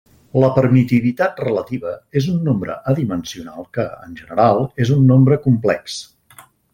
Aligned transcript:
La 0.43 0.47
permitivitat 0.53 1.41
relativa 1.47 1.91
és 2.21 2.29
un 2.31 2.39
nombre 2.49 2.77
adimensional 2.93 3.67
que, 3.79 3.87
en 4.07 4.17
general, 4.23 4.65
és 4.87 4.93
un 4.97 5.05
nombre 5.13 5.39
complex. 5.49 6.01